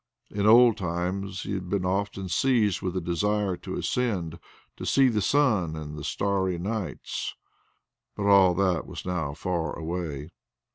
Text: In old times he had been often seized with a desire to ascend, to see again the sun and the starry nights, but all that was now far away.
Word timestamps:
In 0.31 0.47
old 0.47 0.77
times 0.77 1.43
he 1.43 1.51
had 1.51 1.69
been 1.69 1.85
often 1.85 2.27
seized 2.27 2.81
with 2.81 2.97
a 2.97 3.01
desire 3.01 3.55
to 3.57 3.75
ascend, 3.75 4.39
to 4.77 4.83
see 4.83 5.03
again 5.03 5.13
the 5.13 5.21
sun 5.21 5.75
and 5.75 5.95
the 5.95 6.03
starry 6.03 6.57
nights, 6.57 7.35
but 8.15 8.25
all 8.25 8.55
that 8.55 8.87
was 8.87 9.05
now 9.05 9.35
far 9.35 9.77
away. 9.77 10.31